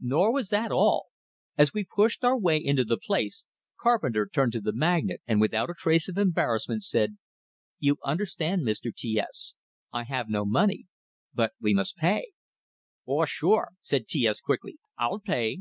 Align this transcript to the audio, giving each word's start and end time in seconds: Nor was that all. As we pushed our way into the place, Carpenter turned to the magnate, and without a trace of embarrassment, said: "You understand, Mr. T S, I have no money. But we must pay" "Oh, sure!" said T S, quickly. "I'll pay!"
Nor 0.00 0.32
was 0.32 0.48
that 0.48 0.72
all. 0.72 1.08
As 1.58 1.74
we 1.74 1.84
pushed 1.84 2.24
our 2.24 2.38
way 2.38 2.56
into 2.56 2.84
the 2.84 2.96
place, 2.96 3.44
Carpenter 3.78 4.26
turned 4.26 4.52
to 4.52 4.62
the 4.62 4.72
magnate, 4.72 5.20
and 5.26 5.42
without 5.42 5.68
a 5.68 5.74
trace 5.76 6.08
of 6.08 6.16
embarrassment, 6.16 6.82
said: 6.84 7.18
"You 7.78 7.98
understand, 8.02 8.62
Mr. 8.62 8.94
T 8.96 9.20
S, 9.20 9.56
I 9.92 10.04
have 10.04 10.30
no 10.30 10.46
money. 10.46 10.86
But 11.34 11.52
we 11.60 11.74
must 11.74 11.96
pay" 11.96 12.32
"Oh, 13.06 13.26
sure!" 13.26 13.72
said 13.82 14.08
T 14.08 14.26
S, 14.26 14.40
quickly. 14.40 14.78
"I'll 14.98 15.20
pay!" 15.20 15.58